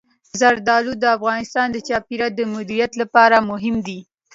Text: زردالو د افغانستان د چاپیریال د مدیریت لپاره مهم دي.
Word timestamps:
زردالو 0.39 0.93
د 0.97 1.03
افغانستان 1.17 1.67
د 1.71 1.77
چاپیریال 1.87 2.31
د 2.35 2.41
مدیریت 2.53 2.91
لپاره 3.01 3.45
مهم 3.51 3.75
دي. 3.87 3.99